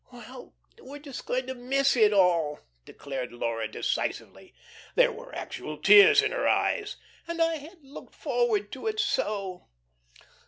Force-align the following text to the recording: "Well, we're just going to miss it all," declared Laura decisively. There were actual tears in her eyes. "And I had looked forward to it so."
"Well, 0.11 0.55
we're 0.79 0.97
just 0.97 1.27
going 1.27 1.45
to 1.45 1.53
miss 1.53 1.95
it 1.95 2.11
all," 2.11 2.61
declared 2.85 3.31
Laura 3.31 3.67
decisively. 3.67 4.51
There 4.95 5.11
were 5.11 5.35
actual 5.35 5.77
tears 5.77 6.23
in 6.23 6.31
her 6.31 6.47
eyes. 6.47 6.97
"And 7.27 7.39
I 7.39 7.57
had 7.57 7.83
looked 7.83 8.15
forward 8.15 8.71
to 8.71 8.87
it 8.87 8.99
so." 8.99 9.67